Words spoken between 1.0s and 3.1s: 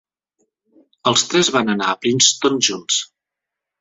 Els tres van anar a Princeton junts.